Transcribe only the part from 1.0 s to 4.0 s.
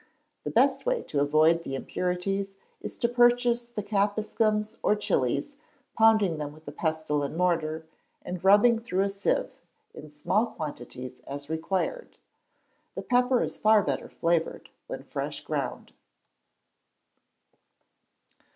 to avoid the impurities is to purchase the